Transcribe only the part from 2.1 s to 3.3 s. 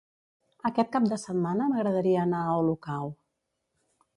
anar a Olocau.